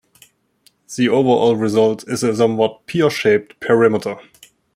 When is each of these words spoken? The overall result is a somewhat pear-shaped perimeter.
The 0.95 1.09
overall 1.09 1.55
result 1.55 2.07
is 2.09 2.23
a 2.23 2.35
somewhat 2.35 2.87
pear-shaped 2.87 3.59
perimeter. 3.59 4.17